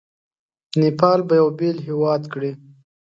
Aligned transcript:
نیپال 0.79 1.19
به 1.27 1.33
یو 1.39 1.47
بېل 1.57 1.77
هیواد 1.87 2.21
کړي. 2.33 2.51